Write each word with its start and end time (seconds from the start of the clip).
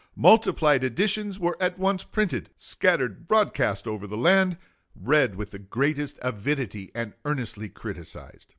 Multiplied 0.15 0.83
editions 0.83 1.39
were 1.39 1.55
at 1.61 1.77
once 1.77 2.03
printed, 2.03 2.49
scattered 2.57 3.27
broadcast 3.27 3.85
over 3.85 4.07
the 4.07 4.17
land, 4.17 4.57
read 4.95 5.35
with 5.35 5.51
the 5.51 5.59
greatest 5.59 6.17
avidity, 6.23 6.89
and 6.95 7.13
earnestly 7.23 7.69
criticised. 7.69 8.47